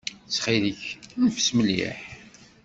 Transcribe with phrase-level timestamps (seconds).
[0.25, 0.83] Ttxil-k,
[1.21, 1.99] neffes mliḥ.